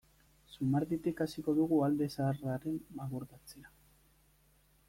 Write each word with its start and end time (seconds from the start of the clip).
Zumarditik 0.53 1.21
hasiko 1.25 1.55
dugu 1.59 1.79
alde 1.89 2.09
zaharraren 2.15 2.81
abordatzea. 3.07 3.73